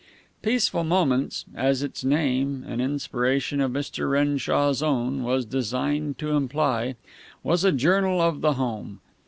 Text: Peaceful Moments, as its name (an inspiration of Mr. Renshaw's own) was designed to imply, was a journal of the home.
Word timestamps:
Peaceful 0.41 0.83
Moments, 0.83 1.45
as 1.53 1.83
its 1.83 2.03
name 2.03 2.65
(an 2.67 2.81
inspiration 2.81 3.61
of 3.61 3.71
Mr. 3.71 4.09
Renshaw's 4.09 4.81
own) 4.81 5.21
was 5.21 5.45
designed 5.45 6.17
to 6.17 6.35
imply, 6.35 6.95
was 7.43 7.63
a 7.63 7.71
journal 7.71 8.19
of 8.19 8.41
the 8.41 8.53
home. 8.53 8.99